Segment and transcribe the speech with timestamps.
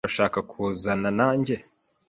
[0.03, 1.55] Urashaka kuzana nanjye?